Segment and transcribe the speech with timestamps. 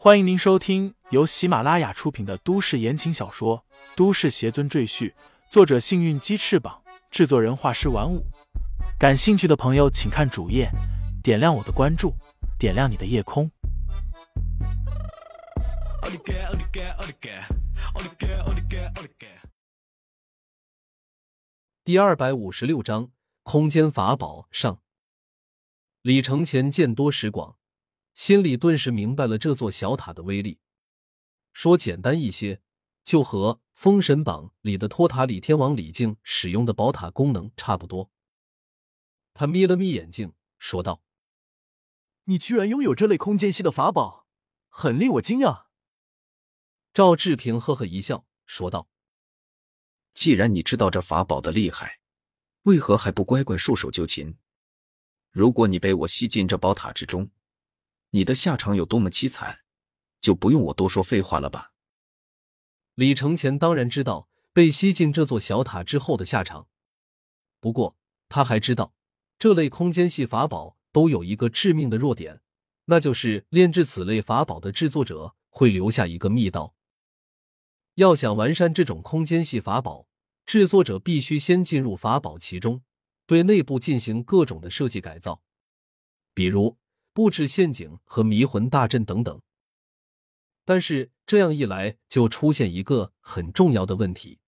[0.00, 3.64] 欢迎您收听由喜马拉雅出品的都市言情小说
[3.96, 5.10] 《都市邪尊赘婿》，
[5.50, 8.24] 作者：幸运鸡翅膀，制作人：画师玩五。
[8.96, 10.70] 感兴趣的朋友，请看主页，
[11.20, 12.14] 点亮我的关注，
[12.60, 13.50] 点亮你的夜空。
[21.82, 23.10] 第二百五十六章：
[23.42, 24.78] 空间法宝上。
[26.02, 27.57] 李承前见多识广。
[28.18, 30.58] 心里顿时明白了这座小塔的威力。
[31.52, 32.60] 说简单一些，
[33.04, 38.10] 就和《封神榜》里的托塔李天王李靖使用的宝塔功能差不多。
[39.34, 41.00] 他眯了眯眼睛，说道
[42.26, 44.26] ：“你居然拥有这类空间系的法宝，
[44.68, 45.66] 很令我惊讶。”
[46.92, 48.88] 赵志平呵呵一笑，说道
[50.12, 52.00] ：“既然你知道这法宝的厉害，
[52.62, 54.36] 为何还不乖乖束手就擒？
[55.30, 57.30] 如果你被我吸进这宝塔之中，”
[58.10, 59.60] 你的下场有多么凄惨，
[60.20, 61.72] 就不用我多说废话了吧？
[62.94, 66.68] 李承前当然知道被吸进这座小塔之后的下场，
[67.60, 67.96] 不过
[68.28, 68.94] 他还知道，
[69.38, 72.40] 这类空间系法宝都有一个致命的弱点，
[72.86, 76.74] 那就是炼制此类法宝的制作者会留下一个密道。
[77.94, 80.08] 要想完善这种空间系法宝，
[80.46, 82.82] 制作者必须先进入法宝其中，
[83.26, 85.42] 对内部进行各种的设计改造，
[86.32, 86.78] 比如。
[87.18, 89.42] 布置陷阱和迷魂大阵等等，
[90.64, 94.38] 但是这样一来就出现一个很重要的问题，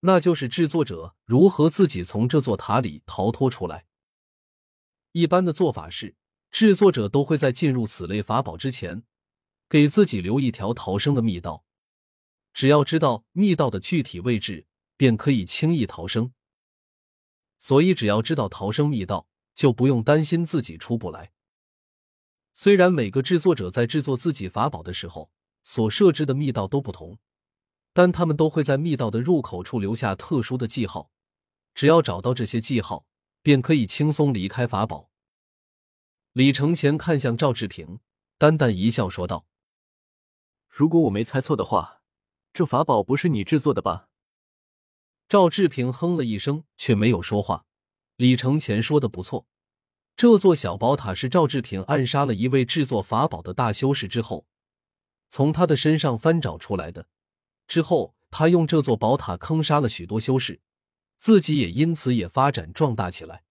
[0.00, 3.84] 那就是制作者如何自己从这座塔里逃脱出来。
[5.12, 6.16] 一般的做法是，
[6.50, 9.02] 制作者都会在进入此类法宝之前，
[9.68, 11.66] 给自己留一条逃生的密道，
[12.54, 16.32] 只要知道密道的具体位置，便可以轻易逃生。
[17.58, 21.34] 所以，只要知道逃生密道，就不用担心自己出不来。
[22.58, 25.30] 虽然每个制作者在制作自己法宝的时候
[25.62, 27.18] 所设置的密道都不同，
[27.92, 31.10] 但他们都会在密道的入口处留下特殊的记号。
[31.74, 33.04] 只要找到这些记号，
[33.42, 35.10] 便可以轻松离开法宝。
[36.32, 38.00] 李承前看向赵志平，
[38.38, 39.46] 淡淡一笑，说道
[40.66, 42.00] ：“如果我没猜错的话，
[42.54, 44.08] 这法宝不是你制作的吧？”
[45.28, 47.66] 赵志平哼了一声，却没有说话。
[48.16, 49.46] 李承前说的不错。
[50.16, 54.46] 这座小宝塔是赵志平暗杀了一位制作法宝的大修士之后，
[55.28, 57.06] 从他的身上翻找出来的。
[57.68, 60.62] 之后，他用这座宝塔坑杀了许多修士，
[61.18, 63.44] 自己也因此也发展壮大起来。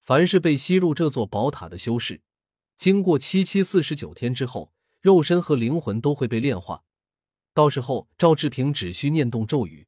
[0.00, 2.22] 凡是被吸入这座宝塔的修士，
[2.76, 6.82] 经过七七四十九天之后，肉身和灵魂都会被炼化。
[7.52, 9.86] 到时候，赵志平只需念动咒语。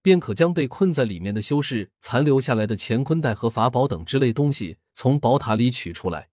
[0.00, 6.30] 便可将被困在里面的修士残留下来的乾坤袋和法宝等之类东西从宝塔里取出来，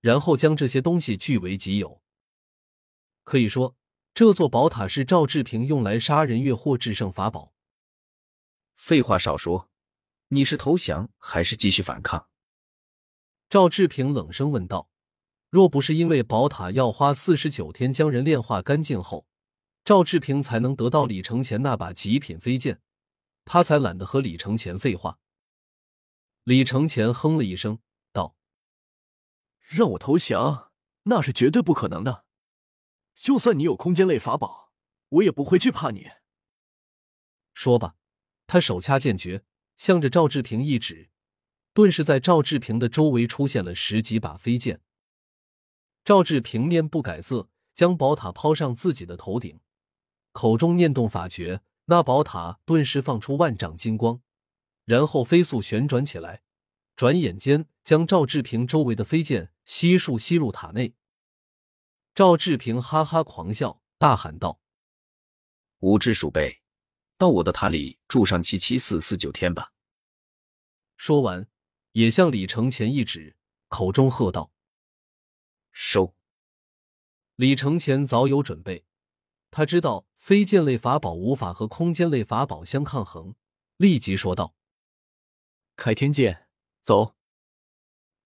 [0.00, 2.00] 然后将这些东西据为己有。
[3.24, 3.76] 可以说，
[4.14, 7.52] 这座宝塔是赵志平用来杀人越货制胜法宝。
[8.76, 9.68] 废话少说，
[10.28, 12.28] 你是投降还是继续反抗？
[13.50, 14.88] 赵志平冷声问道。
[15.50, 19.26] 若不是因为宝塔要花四十九天将人炼化干净后，
[19.82, 22.80] 赵志平才能得到李承前那把极品飞剑。
[23.50, 25.18] 他才懒得和李承前废话。
[26.44, 27.78] 李承前哼了一声，
[28.12, 28.36] 道
[29.68, 30.70] ：“让我投降，
[31.04, 32.26] 那是绝对不可能的。
[33.16, 34.70] 就算你有空间类法宝，
[35.08, 36.10] 我也不会惧怕你。”
[37.54, 37.96] 说吧，
[38.46, 39.44] 他手掐剑诀，
[39.76, 41.08] 向着赵志平一指，
[41.72, 44.82] 顿时在赵志平的周围出现了十几把飞剑。
[46.04, 49.58] 赵志平面不改色，将宝塔抛上自己的头顶，
[50.32, 51.62] 口中念动法诀。
[51.90, 54.20] 那宝塔顿时放出万丈金光，
[54.84, 56.42] 然后飞速旋转起来，
[56.94, 60.94] 转眼间将赵志平周围的飞剑悉数吸入塔内。
[62.14, 64.60] 赵志平哈哈狂笑，大喊道
[65.80, 66.60] ：“无知鼠辈，
[67.16, 69.72] 到我的塔里住上七七四四九天吧！”
[70.98, 71.48] 说完，
[71.92, 73.34] 也向李承前一指，
[73.68, 74.52] 口中喝道
[75.72, 76.14] ：“收！”
[77.36, 78.84] 李承前早有准备。
[79.50, 83.34] 他知道飞剑类法宝无法和空间类法宝相抗衡，
[83.76, 84.54] 立即说道
[85.76, 86.48] ：“开天剑，
[86.82, 87.14] 走。”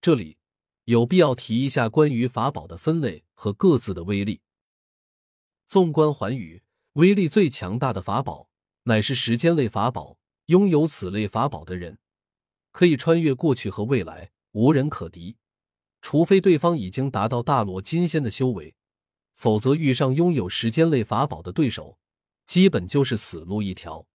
[0.01, 0.37] 这里
[0.85, 4.41] 有必要提一下关于法宝的分类和各自的威力。
[5.65, 8.49] 纵观寰宇，威力最强大的法宝
[8.83, 10.17] 乃是时间类法宝。
[10.47, 11.99] 拥有此类法宝的人，
[12.73, 15.37] 可以穿越过去和未来，无人可敌，
[16.01, 18.75] 除非对方已经达到大罗金仙的修为。
[19.33, 21.97] 否则，遇上拥有时间类法宝的对手，
[22.45, 24.07] 基本就是死路一条。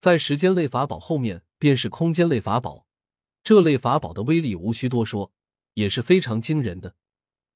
[0.00, 2.86] 在时间类法宝后面，便是空间类法宝。
[3.44, 5.32] 这类法宝的威力无需多说，
[5.74, 6.94] 也是非常惊人的。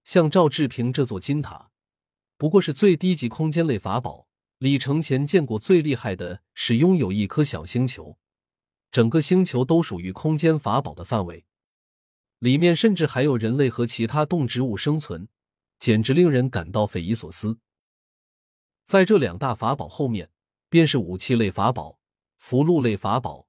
[0.04, 1.70] 像赵志平这座金塔，
[2.36, 4.28] 不过是最低级空间类法宝。
[4.58, 8.16] 李承前见过最厉害的是拥有一颗小星球，
[8.90, 11.44] 整个星球都属于空间法宝的范围，
[12.38, 15.28] 里面甚至还有人类和其他动植物生存，
[15.78, 17.58] 简直令人感到匪夷所思。
[18.84, 20.30] 在这两大法宝后面，
[20.68, 21.98] 便是武器类法宝、
[22.36, 23.48] 符箓类法宝、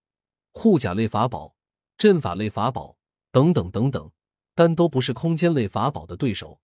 [0.51, 1.55] 护甲类法宝、
[1.97, 2.97] 阵法类法宝
[3.31, 4.11] 等等等等，
[4.55, 6.61] 但都不是空间类法宝的对手。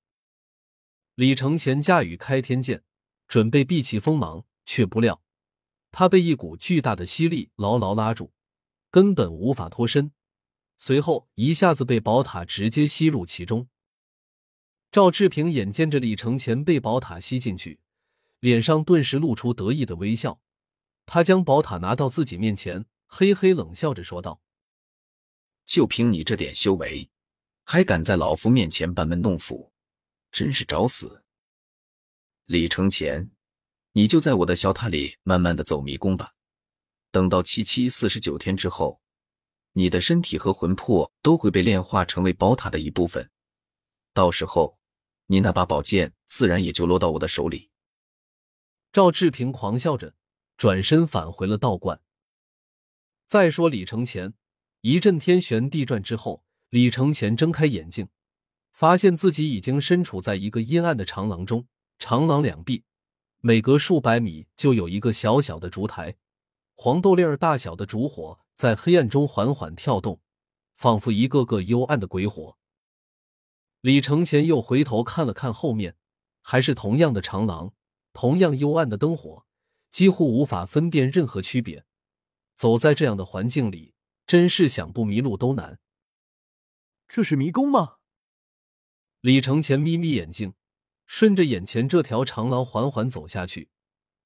[1.15, 2.83] 李承前驾驭开天剑。
[3.25, 5.24] 准备避其锋芒，却不料
[5.92, 8.31] 他被一股巨大的吸力牢牢拉住，
[8.92, 10.12] 根本无法脱身。
[10.77, 13.69] 随后一下子被宝塔直接吸入其中。
[14.94, 17.80] 赵志平眼见着李承前被宝塔吸进去，
[18.40, 20.40] 脸上顿时露出得意的微笑。
[21.07, 24.40] 他将宝塔拿到自己面前，嘿嘿冷笑着说道
[25.66, 27.10] ：“就凭你这点修为，
[27.63, 29.74] 还敢在老夫面前班门弄斧，
[30.31, 31.24] 真是找死！”
[32.46, 33.31] 李承前，
[33.94, 36.36] 你就在我的小塔里慢慢的走迷宫吧。
[37.10, 39.01] 等到七七四十九天之后，
[39.72, 43.31] 你的身体和魂魄都会被炼化成为宝塔的一部分。
[44.13, 44.78] 到时候，
[45.28, 47.70] 你那把宝剑自然也就落到我的手里。
[48.92, 50.14] 赵志平狂笑着，
[50.58, 52.00] 转身返回了道观。
[53.25, 54.34] 再说李承前，
[54.81, 58.10] 一阵天旋地转之后，李承前睁开眼睛，
[58.72, 61.68] 发现自己已经身处在一个阴暗的长廊中。
[62.00, 62.84] 长廊两壁，
[63.40, 66.18] 每隔数百米就有一个小小的烛台，
[66.75, 70.20] 黄豆粒儿大小的烛火在黑暗中缓缓跳动，
[70.75, 72.58] 仿佛一个个幽暗的鬼火。
[73.84, 75.98] 李承前又回头看了看后面，
[76.42, 77.74] 还是同样的长廊，
[78.14, 79.46] 同样幽暗的灯火，
[79.92, 81.86] 几乎无法分辨任何区别。
[82.56, 83.94] 走在这样的环境里，
[84.26, 85.82] 真是想不迷路都难。
[87.10, 87.98] 这是迷宫吗？
[89.20, 90.54] 李承前眯眯眼睛。
[91.06, 93.70] 顺着眼前这条长廊缓缓走下去，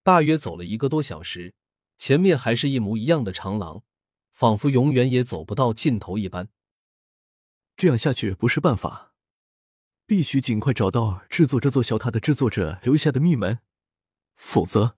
[0.03, 1.55] 大约走了一个多小时，
[1.97, 3.83] 前面还是一模一样的长廊，
[4.29, 6.49] 仿佛永远也走不到尽头一般。
[7.75, 9.06] 这样下去不是办法，
[10.07, 13.59] 必须尽快找到制作这座小塔的制作者留下的密门，
[14.35, 14.97] 否则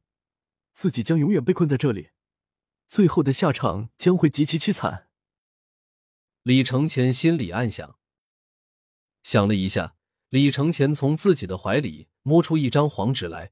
[0.72, 2.12] 自己将永远被困在这里，
[2.88, 5.10] 最后的下场将会极其凄惨。
[6.44, 7.98] 李承前心里暗想，
[9.24, 9.96] 想了一下。
[10.30, 13.52] 李承前从自己的怀里摸出一张黄纸来，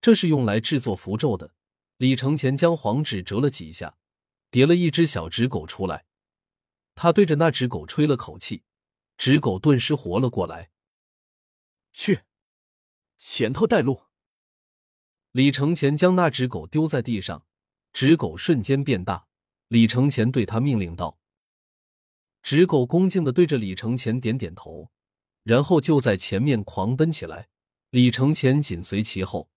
[0.00, 1.56] 这是用来制作符咒的。
[1.96, 3.96] 李承前将黄纸折了几下，
[4.48, 6.06] 叠了一只小纸狗出来。
[6.94, 8.62] 他对着那只狗吹了口气，
[9.18, 10.70] 纸狗顿时活了过来。
[11.92, 12.20] 去，
[13.18, 14.04] 前头带路。
[15.32, 17.44] 李承前将那只狗丢在地上，
[17.92, 19.26] 纸狗瞬间变大。
[19.66, 21.18] 李承前对他命令道
[22.42, 24.90] ：“纸狗恭敬的对着李承前点点头。”
[25.42, 27.48] 然后就在前面狂奔起来，
[27.90, 29.50] 李承前紧随其后，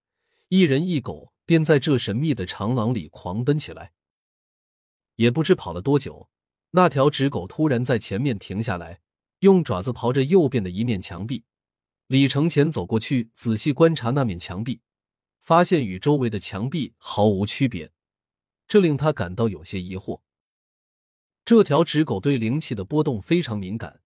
[0.47, 3.93] 一人一狗便在这神秘的长廊里狂奔起来。
[5.17, 6.29] 也不知跑了多久，
[6.71, 9.01] 那条纸狗突然在前面停下来，
[9.41, 11.43] 用爪子刨着右边的一面墙壁。
[12.07, 14.81] 李承前走过去仔细观察那面墙壁，
[15.39, 17.91] 发现与周围的墙壁毫无区别，
[18.67, 20.21] 这令他感到有些疑惑。
[21.43, 24.01] 这条纸狗对灵气的波动非常敏感。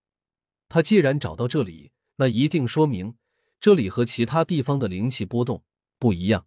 [0.70, 3.18] 他既然找到这里，那一定说明
[3.60, 5.64] 这里和其他地方的灵气波动
[6.00, 6.46] 不一样。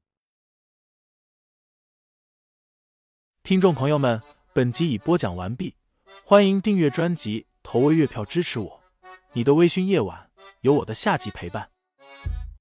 [3.43, 4.23] 听众朋友们，
[4.55, 5.75] 本集已播讲完毕，
[6.25, 8.78] 欢迎订阅专辑，投喂月票支持我。
[9.33, 10.31] 你的微醺夜晚，
[10.63, 11.69] 有我的下集陪伴。